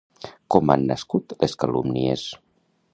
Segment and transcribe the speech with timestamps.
[0.55, 2.29] Com han nascut les calúmnies?